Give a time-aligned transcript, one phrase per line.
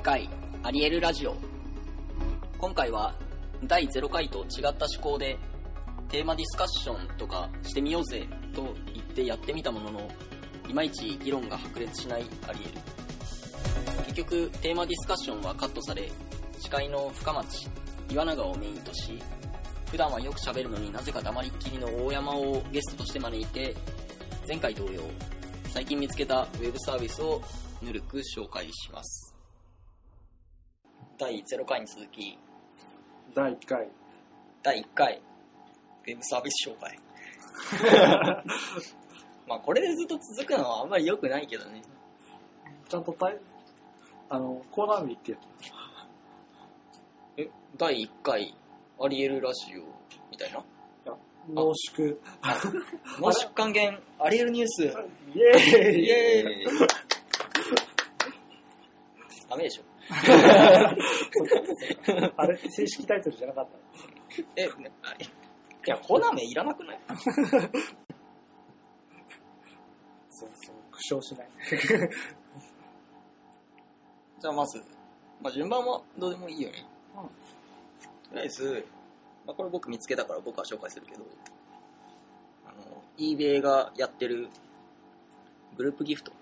[0.00, 0.30] 1回
[0.62, 1.36] アリエルラジオ。
[2.56, 3.14] 今回は
[3.64, 5.38] 第0回と違った趣向で
[6.08, 10.10] テーマディスカッションとかしてみようぜと言ってやってみたものの
[10.70, 16.10] いまいち議論が白熱しないアリエル結局テーマディスカッションはカットされ
[16.58, 17.68] 司会の深町
[18.08, 19.22] 岩永をメインとし
[19.90, 23.76] 普段はよく喋るのになぜか黙りっきりの大山をゲストとして招いて
[24.48, 25.02] 前回同様
[25.68, 27.42] 最近見つけたウェブサービスを
[27.82, 29.29] ぬるく紹介します。
[31.20, 32.38] 第0回に続き。
[33.34, 33.86] 第1回。
[34.62, 35.20] 第1回。
[36.06, 36.98] ウェブサービス紹介。
[39.46, 41.82] まあこれでずっと続くのはあんまり良くないけどね。
[42.88, 43.38] ちゃんとたい、
[44.30, 45.36] あの、コーナーって
[47.36, 48.56] え第1回
[48.98, 49.82] アリエルラジオ
[50.30, 50.64] みたいな？
[51.48, 52.16] 濃縮。
[53.20, 54.84] 濃縮還元アリエルニュース。
[54.84, 56.02] イエーイ。
[56.02, 56.99] イエーイ
[59.50, 59.82] ダメでしょ。
[62.36, 63.78] あれ、正式タイトルじゃなかった
[64.56, 65.28] え、ねあれい
[65.86, 67.00] や、コーナー名いらなくない？
[70.30, 71.48] そうそう、苦笑しない。
[74.40, 74.82] じゃあまず、
[75.42, 76.86] まあ、順番はどうでもいいよね。
[77.16, 77.22] うん。
[78.30, 78.86] とりあえず、
[79.46, 81.24] まあ、これ僕見つけたから僕は紹介するけど、
[82.66, 84.48] あの、eBay がやってる
[85.76, 86.32] グループギフト、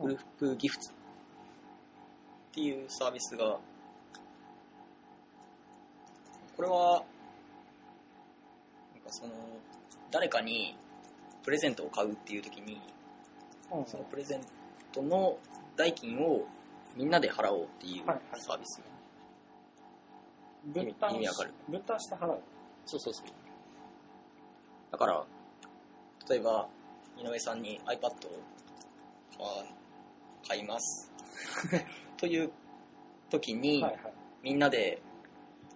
[0.00, 0.90] グループギフト
[2.52, 3.58] っていうサービスが、
[6.54, 7.02] これは、
[8.92, 9.32] なんかその、
[10.10, 10.76] 誰かに
[11.42, 12.78] プレゼントを買うっていう時に、
[13.72, 14.40] うんそのプレゼン
[14.92, 15.38] トの
[15.76, 16.46] 代金を
[16.94, 18.82] みんなで払おうっていうはいはいサービス。
[20.66, 22.38] 分担意味わかる分担して払う。
[22.84, 23.26] そうそうそう。
[24.90, 25.24] だから、
[26.28, 26.68] 例えば、
[27.16, 28.12] 井上さんに iPad を
[29.40, 29.64] あ
[30.46, 31.10] 買います。
[32.22, 32.52] という
[33.30, 34.12] 時に、はいはい。
[34.44, 35.02] みんなで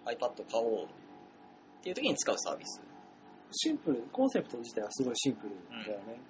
[0.04, 0.14] iPad
[0.48, 0.86] 買おうっ
[1.82, 2.80] ていう時に使うサービス。
[3.50, 6.20] シンプル、コンセプト自体はすごいシンプルだよね。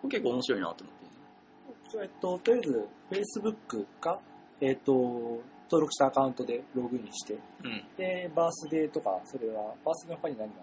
[0.00, 1.98] これ結構面白いなと思って。
[2.02, 4.20] えっと、とりあえず、Facebook か、
[4.60, 7.34] えっと、登録したアカウントでログインして、
[7.64, 7.84] うん。
[7.96, 10.62] で、バースデーとか、それは、バースデーの他に何があ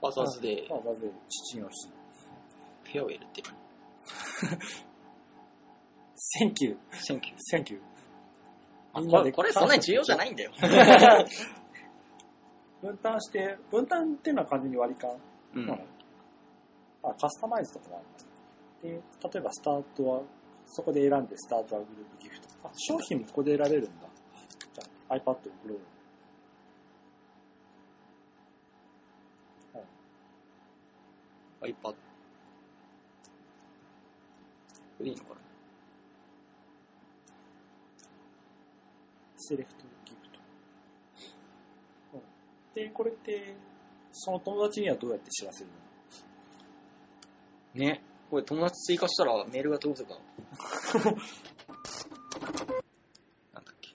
[0.00, 1.88] Father's Day、のバースデー、父の日。
[2.84, 3.42] Farewell って
[6.34, 7.80] Thank you、Thank you。Thank you。
[8.94, 10.52] あみんなでこれそんなに重要じゃないんだよ。
[12.80, 15.10] 分担して、分担っていうのは完全に割り勘
[15.54, 18.00] うんあ、カスタマイズとかもあ
[18.86, 19.02] るで、例
[19.36, 20.22] えばスタートは、
[20.66, 22.48] そこで選んでスタートはグループギフト。
[22.64, 24.08] あ、商品もここで選べるんだ。
[24.72, 25.78] じゃあ iPad 送ろう。
[31.60, 31.74] iPad。
[31.82, 31.94] こ
[35.00, 35.41] れでいいのかな？
[39.42, 40.38] セレクトギフト。
[42.14, 42.22] うん
[42.74, 43.54] で、これって、
[44.12, 45.70] その友達にはどうやって知らせる
[47.74, 47.84] の？
[47.86, 48.02] ね。
[48.30, 50.18] これ友達追加したらメールが届くか。
[53.52, 53.90] なんだっけ？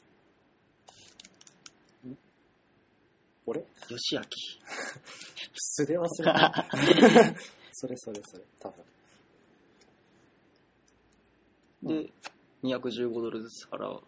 [3.48, 3.66] 俺？
[3.88, 4.22] 吉明。
[5.56, 6.66] 素で忘れた。
[7.72, 8.84] それそれそれ、多分。
[12.04, 12.12] で、
[12.64, 14.04] 215ドルずつ払う。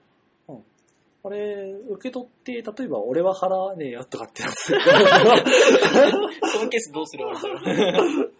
[1.21, 4.67] これ、受け取って、例えば俺は払わねえよとかってやつ。
[6.51, 7.25] そのケースどうする？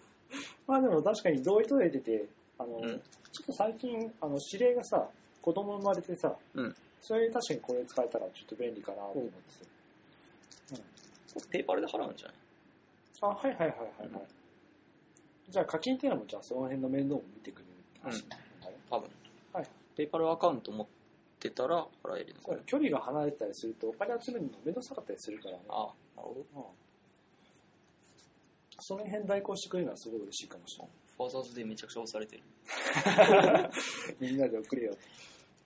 [0.66, 2.26] まあでも確かに同意取れてて、
[2.58, 5.08] あの、うんちょっと最近、あの、知り合いがさ、
[5.40, 9.32] 子供生まれてさ、うんそれで確かにこれ使えたらちょっと便利かなと思って
[11.50, 12.36] ペーパルで払うんじゃない？
[13.18, 13.26] さ。
[13.26, 13.78] あ、はいはいはいはい、
[14.12, 14.22] はい
[15.48, 18.24] じゃあ課金っていうのも、じゃあその辺の面倒も見てくれるって話、
[18.88, 19.10] 多分。
[19.52, 19.66] はい。
[19.96, 20.92] ペーパルアカウント持って
[21.48, 25.62] たら払えるのか距離が離れてたりすると、お金集めるの面倒くさかったりするからね。
[25.70, 26.44] あなるほど。
[26.56, 26.64] うん
[28.82, 30.92] その辺代行してくれるのはすごい嬉しいかもしれない。
[31.18, 32.42] ファーザーズでめちゃくちゃ押されてる。
[34.18, 34.96] みんなで送れよ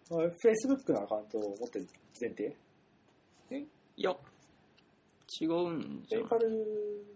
[0.09, 0.17] と。
[0.17, 1.87] フェイスブックのアカウントを持ってる
[2.21, 2.57] 前提？
[3.97, 4.11] いや、
[5.41, 6.27] 違うんじゃない？
[6.27, 7.07] ペイパル、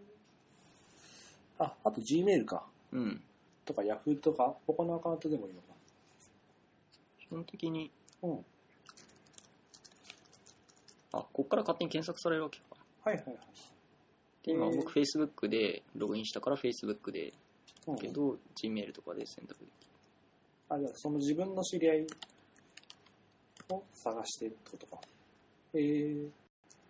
[1.59, 2.65] あ、あと Gmail か。
[2.93, 3.21] うん。
[3.65, 5.75] とか Yahoo とか、他のアカウントでもいいのか。
[7.19, 7.91] 基本的に、
[8.23, 8.45] うん。
[11.13, 12.65] あ、こっから勝手に検索されるわけか。
[13.05, 13.37] はいはいはい。
[14.43, 17.33] で、今えー僕 Facebook でログインしたから Facebook で、
[17.87, 19.67] うんけど、Gmail とかで選択できる。
[20.69, 22.07] あ、じゃあその自分の知り合い
[23.71, 25.01] を探してってことか。
[25.75, 26.29] えー、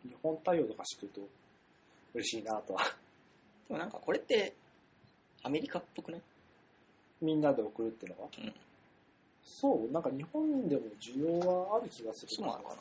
[0.08, 1.28] 日本対応とかしてくると
[2.14, 2.82] 嬉しいなとは。
[3.68, 4.54] でもなんかこれって、
[5.42, 6.20] アメリカっぽくね
[7.20, 8.28] みんなで送るっていうのは。
[9.48, 12.32] そう、なんか日本でも需要はある気がする。
[12.32, 12.76] そうなのか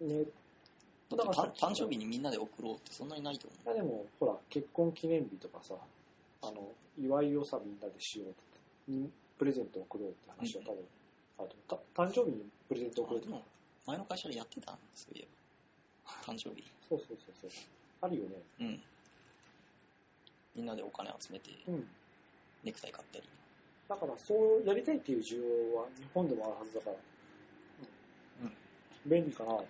[0.00, 0.24] なね。
[1.10, 5.74] だってた誕生日にみんなで送ろうってそんなにないと思いやでも、ほら、結婚記念日とかさ、
[6.40, 6.68] あの、
[6.98, 10.84] 祝いをさ、みんなでしようって、にプレゼントを送ろうって話は多分、
[11.38, 13.02] あとた誕生日にプレゼント。
[13.02, 13.44] 送るとか、あでも、
[13.86, 15.26] 前の会社でやってたんそういえ
[16.26, 16.32] ば。
[16.32, 16.64] 誕生日。
[16.88, 17.50] そうそうそうそう。
[18.00, 18.36] あるよね。
[18.60, 18.82] うん。
[20.54, 21.88] みんなでお金集めて、うん。
[22.64, 23.24] ネクタイ買ったり。
[23.88, 24.34] だから、そ
[24.64, 26.96] うやりたいっていう需要は日本でもあるはずだから、
[28.42, 28.52] うん
[29.04, 29.64] 便利かなと思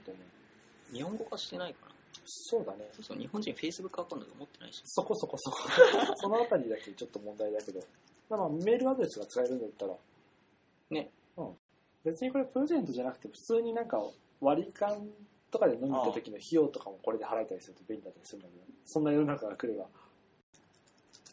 [0.92, 0.94] う。
[0.94, 1.92] 日本語化してないかな。
[2.24, 2.88] そうだね。
[2.92, 4.82] そうそう、日本人 Facebook アカウントが持ってないし。
[4.84, 5.58] そこそこそこ。
[6.16, 7.80] そのあたりだけちょっと問題だけど。
[8.28, 9.96] まあまあ、メールアドレスが使えるんだったら。
[10.90, 11.10] ね。
[11.36, 11.56] うん。
[12.04, 14.02] 別にこれプレゼントじゃなくて、普通になんか
[14.40, 15.10] 割り勘
[15.50, 19.88] とかで飲みた時の費用とかもこれで払えたりすると便利だったりするんだけど、そんな世の中が来れば、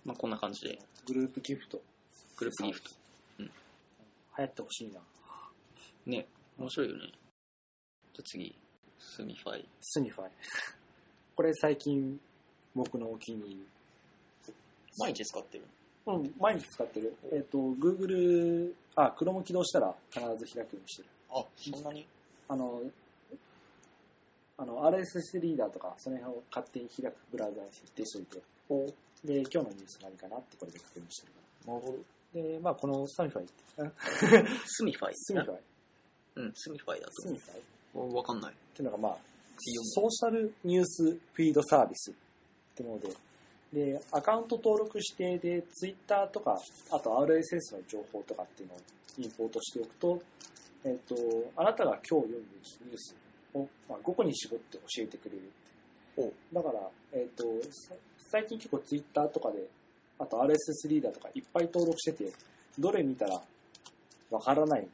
[0.05, 1.81] まあこんな感じで、グループギフト、
[2.38, 2.89] グループギフト。
[3.39, 3.45] 流
[4.38, 5.00] 行ってほしいな。
[6.06, 6.25] ね、
[6.57, 7.01] 面白いよね。
[8.13, 8.56] じゃあ次、
[8.97, 10.31] Summify。Summify。
[11.36, 12.19] これ最近
[12.75, 14.54] 僕のお気に入り。
[14.98, 15.63] 毎日使ってる。
[16.06, 17.16] うん、毎日使ってる。
[17.31, 21.10] えっ、と、Google、あ、Chrome 起動したら必ず開くようにしてる。
[21.30, 22.07] あ、そんなに？
[22.48, 22.81] あの、
[24.57, 28.42] あの、RSS リーダーとか、その辺を勝手に開くブラウザに設定しといて、
[29.24, 31.39] で、今日のニュース何かなってこれで確認してるか。
[31.42, 31.49] ら。
[32.33, 35.57] で、まあ、この Summify って、 Summify？Summify、
[36.36, 37.62] うん、 Summify だ Summify っ
[37.94, 38.16] と。
[38.16, 38.54] わかんない。
[38.74, 42.13] ていうのが、まあ、読ソーシャルニュースフィードサービスっ
[42.75, 43.10] てもので、
[43.74, 46.57] で、アカウント登録して、で、ツイッターとか、
[46.92, 48.80] あと RSS の情報とかっていうのを
[49.18, 50.22] インポートしておくと、
[50.86, 51.15] えっ、と、
[51.56, 52.36] あなたが今日読む
[52.86, 53.15] ニュース
[53.54, 55.51] を、まあ、5個に絞って教えてくれる。
[56.18, 56.80] おだから、
[57.13, 57.95] えっ、と、さ
[58.31, 59.68] 最近結構ツイッターとかで、
[60.19, 62.31] あと RSS リーダーとかいっぱい登録してて、
[62.77, 63.42] どれ見たら
[64.30, 64.88] わからない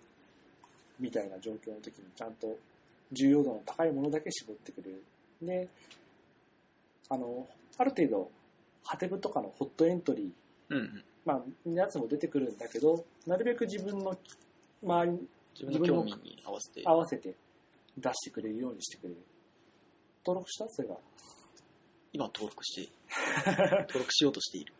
[0.99, 2.55] みたいな状況の時にちゃんと
[3.11, 5.03] 重要度の高いものだけ絞ってくれる。
[5.41, 5.67] で、
[7.09, 8.31] あの、ある程度、
[8.83, 10.29] ハテブとかのホットエントリー、
[10.69, 11.03] うんうん。
[11.25, 14.17] まあ、やつも出てくるんだけど、なるべく自分の
[14.83, 15.27] 周りに
[15.59, 16.81] 自分の興味に合わせて。
[16.85, 17.33] 合わせて
[17.97, 19.17] 出してくれるようにしてくれる。
[20.25, 20.67] 登録した？
[20.69, 20.95] それが。
[22.13, 22.91] 今登録して、
[23.45, 24.73] 登録しようとしている。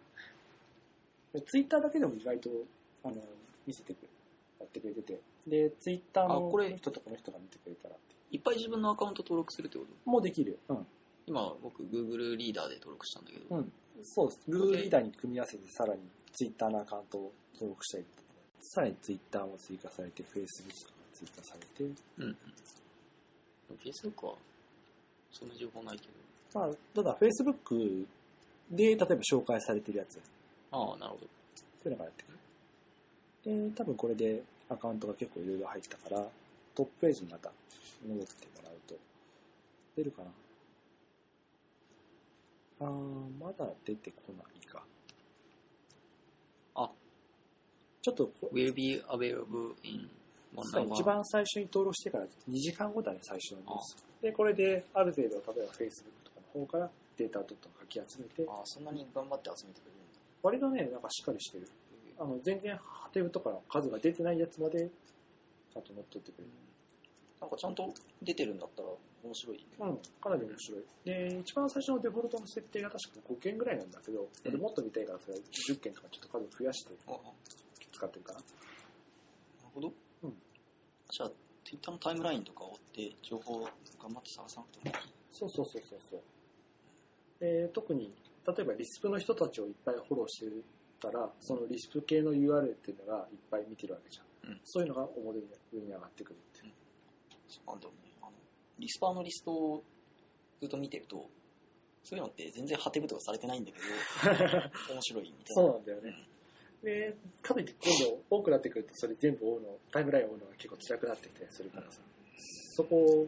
[1.42, 2.50] ツイッターだけでも意外と、
[3.04, 3.16] あの、
[3.66, 4.08] 見せてくれ、
[4.60, 5.20] やってくれてて。
[5.48, 8.16] で、ツイッターのあこれこの人とこの人が見てくれたらって。
[8.32, 10.10] いっぱい自分のアカウント登録するってこと？
[10.10, 10.58] もうできる。
[10.70, 10.88] うん。
[11.28, 13.72] 今僕 Google リーダーで登録したんだけど、うん。
[14.04, 14.40] そうです。
[14.50, 16.02] Google リーダーに組み合わせてさらに
[16.34, 18.24] Twitter のアカウントを登録したりとか。
[18.62, 20.46] さらに Twitter も追加されて、Facebook が
[21.14, 21.84] 追加されて。
[21.84, 22.38] うんうん。
[23.84, 24.34] Facebook は
[25.32, 26.14] そんな情報ないけど。
[26.60, 28.06] まあ、ただ Facebook
[28.72, 30.20] で例えば紹介されてるやつ。
[30.76, 31.28] ああ、なるほど。
[31.84, 32.32] そういうのがやってく
[33.46, 33.70] る。
[33.70, 36.28] で、多分これでアカウントが結構いろいろ入ったから、
[36.76, 37.52] トップページにまた
[38.06, 38.96] 戻ってもらうと、
[39.96, 40.30] 出るかな
[42.88, 44.84] あー、まだ出てこないか。
[46.76, 46.92] あ、
[48.02, 50.10] ちょっとこ、will be available in
[50.94, 53.98] 一番最初に登録してから2時間後だね、最初のニュース。
[54.22, 60.05] で、これである程度、例えば Facebook とかの方からデータをどんどんかき集めて、ああ、そんなに頑張って集めてくれる。
[60.46, 61.68] 割とね、なんかしっかりしてる。
[62.20, 64.88] あの、全然、ハテブとかの数が出てないやつまで、
[65.74, 66.50] ちゃんと乗っ取ってくれる。
[67.42, 68.90] なんかちゃんと出てるんだったら
[69.24, 69.64] 面白いね。
[69.80, 70.84] うん、かなり面白い。
[71.04, 76.94] で、一番最初のデフォルトの設定が確か5件ぐらいなんだけど、俺もっと見たいからそれ10件とかちょっと数増やして
[77.92, 78.40] 使ってるかな。
[78.40, 78.46] る
[79.74, 79.92] ほど。
[80.24, 80.34] うん
[81.10, 81.32] じゃあ、
[81.64, 85.12] Twitter のタイムラインとかを追って、情報を頑張って探さなくてもいい。
[85.32, 86.22] そうそうそうそうそう。
[87.40, 88.14] で、特に、
[88.48, 90.52] 例えばリスプの人たちをいっぱいフォローして
[91.02, 94.26] たら、そのリスプ系の URL っていうのがいっぱい見てるわけじゃん。
[94.52, 96.74] うんそういうのが表に上に上がってくるっていう。
[97.48, 98.14] そうなんだろうね。
[98.22, 98.32] あの、
[98.78, 99.84] リスパーのリストを
[100.62, 101.30] ずっと見てると、
[102.04, 103.84] そういうのって全然ハテブとかされてないんだけど、
[104.94, 105.62] 面白いみたいな。
[105.64, 106.28] そうなんだよね。
[106.84, 107.98] で、かといって今
[108.30, 112.00] 度多くなってくるとそれ全部追うの、タイムラインを追うのが結構辛くなってきたりするからさ、
[112.76, 113.28] そこを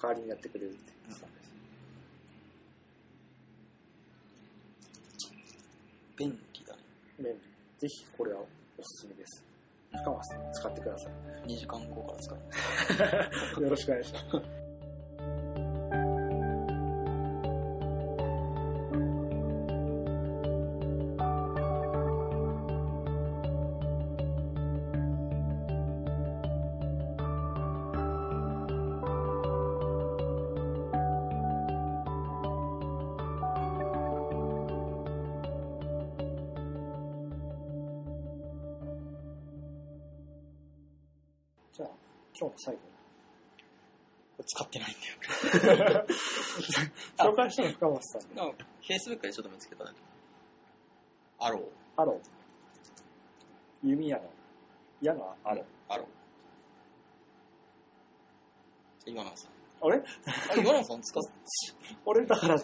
[0.00, 1.46] 代わりにやってくれるっていうサービス。
[6.16, 6.80] 便利だね。
[7.18, 7.38] 便利。
[7.78, 9.44] ぜひこれはおすすめです。
[9.92, 11.08] 深川さん使ってくださ
[11.46, 11.48] い。
[11.48, 13.62] 2時間後から使う。
[13.62, 14.65] よろしくお願いします。
[42.38, 42.80] 今日の最後
[44.44, 46.06] 使ってないんだよ。
[46.08, 47.32] に。
[47.32, 48.22] 紹介したの深松さん
[48.82, 49.96] Facebook でちょっと見つけただけ。
[51.38, 51.62] アロー。
[51.96, 53.88] ハロー。
[53.88, 54.30] 弓矢の、
[55.00, 55.64] 矢のアロー。
[55.88, 56.06] アロー。
[59.06, 59.50] 今永さん。
[59.82, 59.98] あれ？
[59.98, 61.22] あ、今永さん使っ
[62.04, 62.56] 俺だから、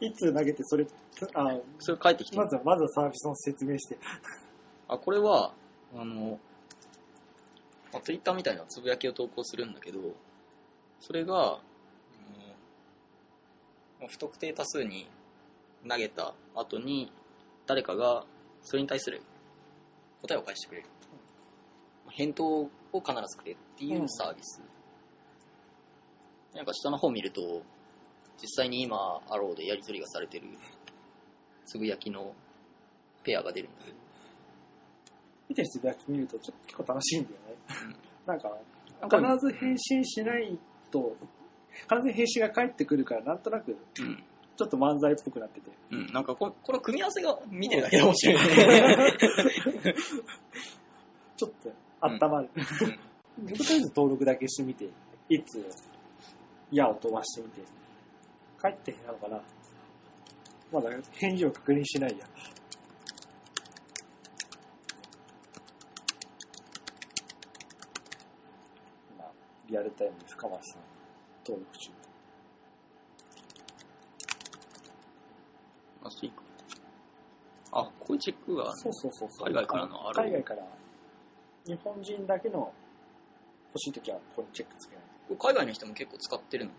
[0.00, 0.86] いつ投げてそれ、
[1.34, 3.98] あ、それ帰ってきてるまずは、まずはサービスの説明して。
[4.86, 5.52] あ、これは、
[5.94, 6.38] あの、
[7.92, 9.98] まあ、Twitter みたいなつぶやきを投稿するんだけど、
[11.00, 11.58] それが、あの
[14.00, 15.08] まあ不特定多数に
[15.88, 17.10] 投げた後に、
[17.66, 18.24] 誰かが
[18.62, 19.22] それに対する
[20.22, 20.86] 答えを返してくれる。
[22.04, 24.62] まあ返答を必ずくれるっていうサービス。
[26.54, 27.62] なんか下の方見ると、
[28.40, 30.46] 実際に今、アローでやり取りがされてる
[31.66, 32.34] つぶやきの
[33.22, 33.96] ペアが出るんだけど、
[35.48, 37.96] 見てるつぶやき見ると、ちょっと結構楽しいんだよね。
[38.26, 40.58] なんか、必ず返信しない
[40.90, 41.16] と、
[41.88, 44.22] 必ず返信が返ってくるから、なんとなく、うん。
[44.56, 45.70] ちょっと漫才っぽくなってて。
[45.92, 48.42] うん、なんかここの組み合わせが見てるだけで面白いね。
[51.36, 52.48] ちょっと温まる。
[52.48, 54.88] とりあえず登録だけしてみて、
[55.28, 55.64] いつ
[56.72, 57.60] 矢を飛ばしてみて、
[58.60, 59.40] 帰ってなのかな
[60.72, 62.26] まだ返事を確認しないや。
[69.14, 69.24] 今、
[69.68, 70.82] リアルタイムで深松さん
[71.46, 71.90] 登録中。
[76.04, 76.42] あ、そうか。
[77.72, 79.46] あ、こういうチェックが、そうそうそうそう。
[79.46, 80.62] 海外からのある海外から、
[81.66, 82.72] 日本人だけの
[83.74, 85.04] 欲しいときはここにチェックつけない。
[85.38, 86.70] 海外の人も結構使ってるの？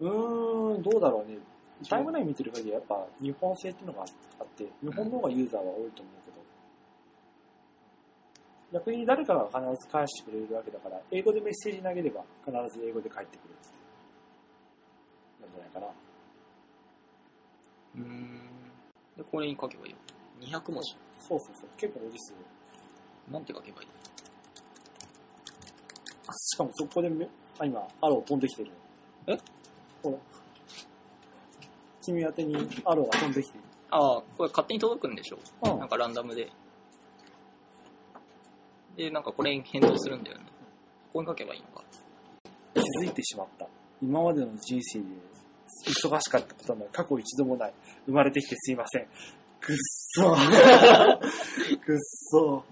[0.00, 1.38] うーん、どうだろうね。
[1.88, 4.04] タイムライン見てる限りはやっぱ日本製っていうのが
[4.38, 6.41] あって、日本の方がユーザーは多いと思うけど、
[8.72, 13.54] 逆に誰かが必ず返してくれるわけだから、英語でメッセージ投げれば必ず英語で返ってくる。
[15.42, 15.86] なんじゃないかな。
[15.86, 18.40] うーん。
[19.16, 19.98] で、これに書けばいいよ。
[20.58, 20.96] 200文字。
[21.28, 21.68] そうそうそう。
[21.76, 22.32] 結構文字数。
[23.30, 23.88] なんて書けばいい
[26.26, 28.70] あ、しかもそこでめ、あ、今、アロー飛んできてる。
[29.26, 29.38] え？
[30.02, 30.18] ほら。
[32.00, 33.64] 君宛てにアローが飛んできてる。
[33.90, 35.38] ああ、これ勝手に届くんでしょ？
[35.70, 36.50] うんなんかランダムで。
[38.96, 40.44] で、なんかこれに返答するんだよね。
[41.12, 41.84] ここに書けばいいのか。
[42.74, 43.66] 気づいてしまった。
[44.02, 45.04] 今までの人生で
[45.86, 47.72] 忙しかったことなど過去一度もない。
[48.06, 49.06] 生まれてきてすいません。
[49.60, 50.34] くっそ。
[51.84, 52.64] くっそ。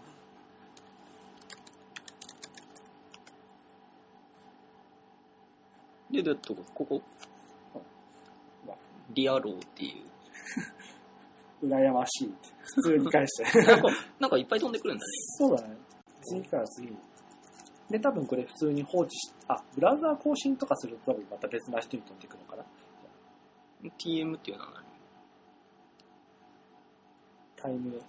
[6.11, 7.03] で、どうやってここ
[9.15, 9.91] リアローってい
[11.63, 11.67] う。
[11.67, 12.49] 羨ましいって。
[12.63, 13.63] 普通に返して。
[13.63, 15.11] なんか、なんかいっぱい飛んでくるんだね。
[15.39, 15.77] そうだね。
[16.23, 16.97] 次から次に。
[17.91, 22.65] で、多分これ普通に放置し、あ、ブラウザー更新とかすると多分また別な人に飛んでくるのかな。
[23.99, 24.85] TM っていうのは何？
[27.57, 28.01] タイム、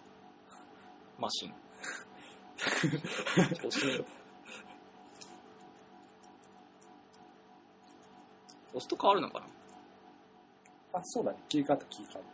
[1.17, 1.53] マシン。
[3.61, 4.05] 調子ねえよ
[8.69, 10.99] 押すと変わるのかな？
[10.99, 11.37] あ、そうだね。
[11.49, 12.29] 切り替わった切り替わった。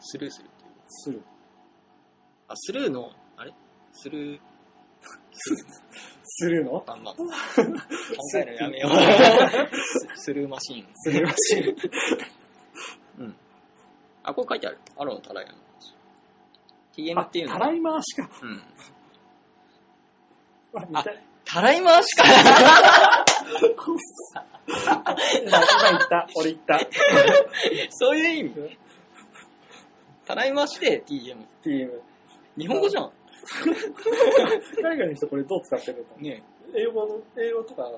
[0.00, 0.70] スルーするっていう。
[0.88, 1.22] する。
[2.48, 3.54] あ、スルーの、あれ？
[3.92, 4.40] スルー、
[6.24, 6.84] するの？
[6.86, 7.14] まんま。
[7.16, 7.24] 考
[8.34, 8.90] えるのやめよう。
[10.16, 10.86] ススルーマシーン。
[10.94, 11.76] するらしい。
[13.18, 13.36] うん。
[14.22, 14.78] あ、これ書いてある。
[14.96, 15.58] アローのたらいの話。
[16.96, 18.30] TM あ、っていうのたらい回しか。
[18.42, 18.62] うん。
[20.74, 21.24] あ、見たい。
[21.44, 22.34] たらい回しか今
[25.88, 26.28] 言った。
[26.36, 26.78] 俺言った。
[27.90, 28.78] そういう意味
[30.26, 31.46] たらい回しで TM。
[31.64, 31.90] TM。
[32.58, 33.10] 日本語じゃん。
[34.82, 36.42] 海外の人これどう使ってるのね
[36.74, 37.90] 英語の、英語とか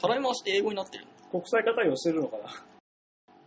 [0.00, 1.06] たらい回しって英語になってる。
[1.30, 2.44] 国際化対応してるのかな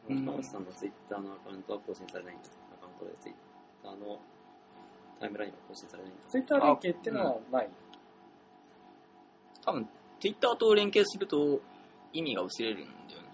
[0.10, 2.44] うん川内さんのツイッターのアカウントは更新されないんだ。
[2.78, 3.36] アカウントでツイッ
[3.82, 4.20] ターの
[5.20, 6.22] タイムラインは更新されないんだ。
[6.30, 7.70] ツイッター連携ってのはない。
[9.66, 9.90] 多分、
[10.20, 11.62] Twitter と連携すると
[12.14, 13.28] 意味が薄れるんだよね。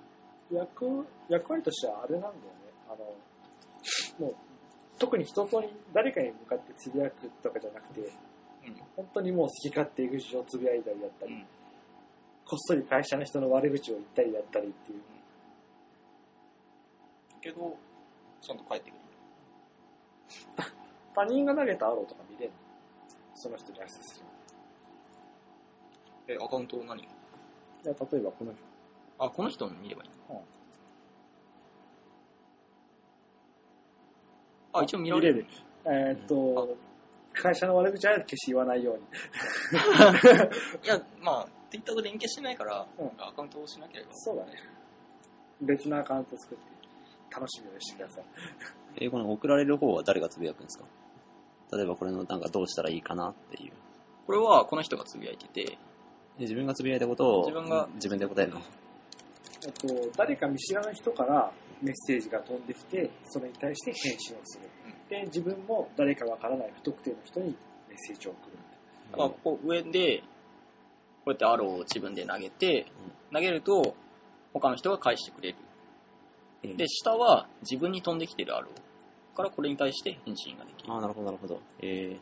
[0.52, 2.40] 役、役割としてはあれなんだよね。
[2.90, 4.36] あの、もう、
[4.98, 8.12] 特に人とに、誰かに向かってつぶやくとかじゃなくて、
[8.96, 11.46] 本当にもう好き勝手口をつぶやいたりだったり、うん
[12.50, 15.02] こっそり会社の人の悪口を言ったりだったりっていう。
[17.42, 17.76] けど、
[18.42, 19.00] ちゃんと返ってくる。
[21.14, 22.58] 他人が投げたアローとか見れるの？
[23.36, 24.26] その人にアクセスする。
[26.30, 27.04] え、アカウント何？
[27.04, 27.08] い
[27.84, 28.62] や、例えばこの人。
[29.20, 30.42] あ、この人の見ればいいの、
[34.74, 35.46] あ、一応見られる。
[35.86, 36.76] えーっと、
[37.34, 39.04] 会社の悪口は決して言わないように。
[40.84, 44.10] いや、まあ、Twitter と連携してないから、うんアカウントをしなければ。
[44.14, 44.52] そうだね。
[45.62, 46.64] 別のアカウント作って、
[47.36, 48.24] 楽しみにしてください。
[49.00, 50.86] 英語の送られる方は誰がつぶやくんですか？
[51.76, 53.74] 例えばこれのなんかどうしたらいいかなっていう。
[54.26, 55.78] これはこの人がつぶやいてて、で
[56.40, 58.62] 自分がつぶやいたことを自分が自分で答えるの？
[59.66, 64.70] えっと、誰か見知らない人からメッセージが飛んできて、それに対して返信をする。
[65.10, 67.56] で、自分も誰かわからない不特定の人に
[67.88, 68.58] メッセージを送る。
[69.18, 70.26] まあ、こう上で、こ
[71.28, 72.86] うやってアローを自分で投げて、
[73.32, 73.96] 投げると、
[74.54, 75.56] 他の人が返してくれる。
[76.64, 78.88] ええで、下は自分に飛んできてるアロー。
[79.38, 80.92] からこれに対して返信ができる。
[80.92, 81.62] ああ、なるほど、なるほど。
[81.80, 82.20] えー、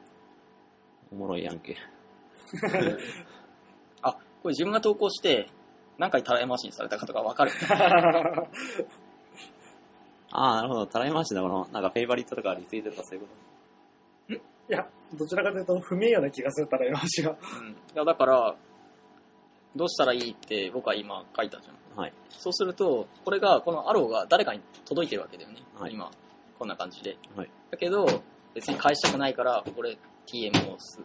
[1.11, 1.77] おもろいやんけ。
[4.03, 4.11] あ、
[4.43, 5.47] これ自分が投稿して、
[5.97, 7.51] 何回たらい回しにされたかとかわかる。
[10.37, 10.87] ああ、なるほど。
[10.87, 13.27] たらい回しだ、この、なんかフェイバリットとかリツイートとかそういうこ
[14.67, 17.31] いや、どちらかというと不名誉な気がするから、今話が。
[17.31, 17.69] うん。
[17.69, 18.55] いや、だから、
[19.75, 21.75] どうしたらいいって僕は今書いたじゃん。
[21.95, 22.01] と。
[22.01, 22.13] はい。
[22.29, 25.61] そうすると、これが、このアローが誰かに届いてるわけだよね。
[25.79, 26.09] はい今、
[26.57, 27.17] こんな感じで。
[27.35, 27.49] はい。
[27.69, 28.05] だけど、
[28.53, 30.99] 別に返したくないから、これ TM を押す。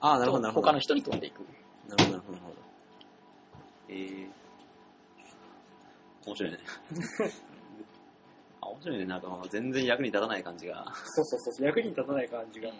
[0.00, 0.66] ああ、なるほど、なるほど。
[0.66, 1.40] 他の人に飛んでいく。
[1.88, 2.56] なるほど、なるほど、なるほど。
[3.88, 4.28] えー、
[6.26, 6.58] 面白いね。
[8.64, 9.06] あ、面白いね。
[9.06, 10.84] なんかもう全然役に立たない感じが。
[11.04, 12.70] そうそうそう、役に立たない感じが。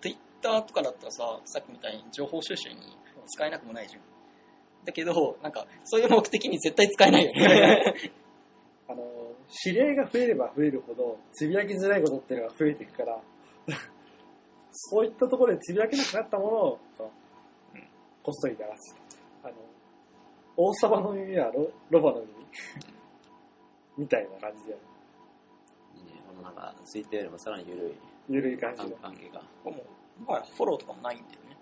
[0.00, 2.76] Twitter とかだったらさ、さっきみたいに情報収集に
[3.26, 4.02] 使えなくもないじゃん。
[4.84, 7.94] だけど、なんか、そういう目的に絶対使えないよね。
[8.88, 9.04] あの、
[9.48, 13.20] 知り合いが増えれば増えるほど、つぶやきづらいことっていうのが増えていくから、
[14.72, 17.20] そういったところでつぶやけなくなったものを、うん
[18.22, 18.94] こっそり流す。
[19.42, 19.54] あの、
[20.56, 22.46] 王様の耳はロロバの耳
[24.00, 26.22] みたいな感じで、いいね。
[26.26, 27.92] このなんか、ツイッターよりもさらに緩い
[28.30, 28.96] ゆるい感じの。
[28.96, 29.42] 関係が。
[29.62, 29.72] も
[30.18, 31.56] う、もはやフォローとかもないんだよね。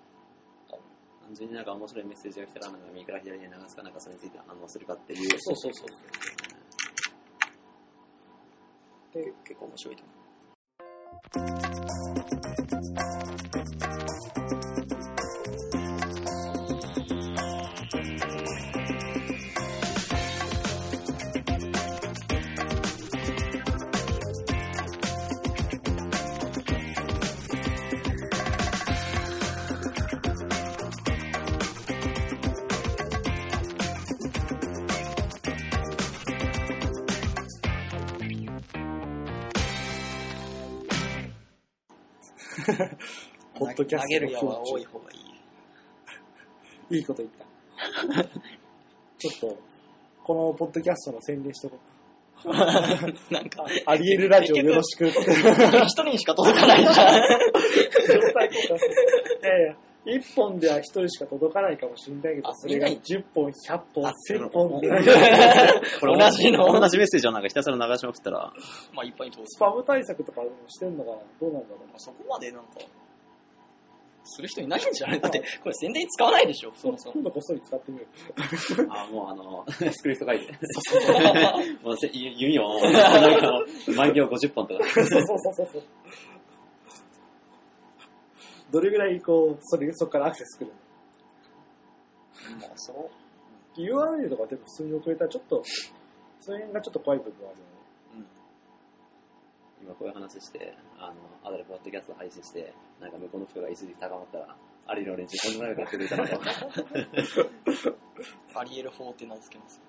[0.71, 5.41] 単純になんか面白いメッセージが来たら、なんか右から左に流すかなんかそれについて反応するかっていう。
[5.41, 5.89] そうそうそう。
[9.15, 10.19] で結構面白いと思う。
[43.55, 45.17] ポッドキャストの投げる矢は多い方がい
[46.91, 46.97] い。
[46.99, 47.45] いいこと言った。
[49.19, 49.59] ちょっと、
[50.23, 51.99] このポッドキャストの宣伝しとこう
[53.33, 55.19] なんかか。、アリエルラジオよろしくって。
[55.21, 57.17] 一 人にしか届かないじゃん。
[57.17, 57.19] い
[59.67, 59.77] や、
[60.11, 64.89] 一本では一人しか届かないかもしれないけど、あそれがみんなに10本、100本あ、1000本で、
[66.01, 68.53] これ同じの同じメッセージをなんかひたすら流しまくったら、
[68.95, 69.59] まあ、いっぱい通すス。
[69.59, 71.17] パム対策とかもしてんのかな？
[71.41, 71.93] どうなんだろう？
[71.93, 71.99] な。
[71.99, 72.69] そこまでなんか、
[74.25, 75.21] する人いないんじゃない？
[75.21, 77.13] だって、これ宣伝に使わないでしょ、そもそも。
[77.15, 78.07] 今度こっそり使ってみる。
[78.91, 80.53] あもうあの、 スクリプト書いて。
[80.63, 81.23] そうそうそう
[81.83, 83.51] もうせ弓を、なんか
[83.97, 84.85] 万行50本とか。
[84.91, 85.83] そうそうそうそうそう。
[88.71, 90.73] どれぐらいこう、それ、そこからアクセス来る
[92.55, 92.59] の？
[92.61, 93.11] まあ、そ
[93.77, 93.81] う。
[93.81, 95.63] ?URL とかでも普通に送れたらちょっと、
[96.41, 97.69] その辺がちょっと怖い部分はあるよね。
[99.81, 106.39] 今こういう話して、あの、あとでポッドキャスト配信して、なんか向こうの負荷が一時高まったら、アリの連中こんな長くやってくれたのか。
[108.55, 109.81] アリエル法って名付けます。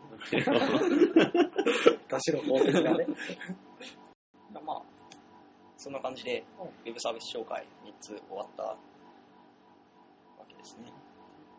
[2.10, 2.90] 出しろ、法的なね。
[2.92, 2.98] まあ、
[5.80, 8.76] そんな感じで、うんウェブサービス紹介3つ終わったわ
[10.50, 10.92] けですね。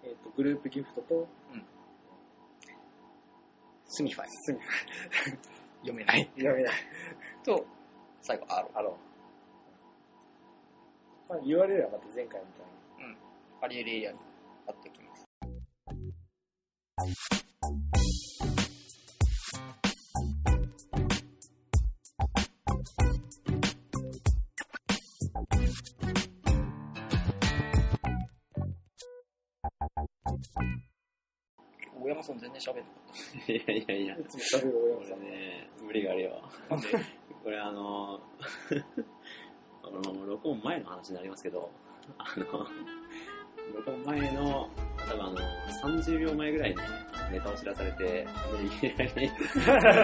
[0.05, 1.27] えっ、と、グループギフトと、
[3.87, 4.27] スミファイ。
[4.29, 4.67] スミフ
[5.81, 6.21] 読めない。
[6.21, 6.27] ァイ。
[6.37, 6.75] 読めない。
[7.43, 7.65] と、
[8.21, 8.99] 最後、アロあの、
[11.31, 12.67] まあ、URL はまた前回みたい
[13.09, 13.17] に。
[13.63, 14.19] アリエルエリアに
[14.67, 15.25] 貼っておきます。
[32.61, 32.89] 喋んなか
[33.49, 34.15] っいやいやいや。
[34.17, 35.21] いつも喋る大こ山さん。
[35.21, 36.43] れね、無理があるよ。
[36.69, 36.75] た。
[36.77, 36.89] なんで？
[37.43, 38.21] これ あの、
[40.27, 41.71] 録音前の話になりますけど、
[42.19, 42.45] あの、
[43.75, 44.69] 録音前の、
[45.09, 45.39] 多分あの、
[45.83, 46.77] 30秒前ぐらいに
[47.33, 48.27] ネタを知らされて、で、
[48.87, 49.11] いきなり、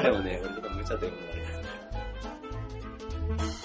[0.03, 1.47] でもね、俺と無茶というものがありま
[3.53, 3.56] す。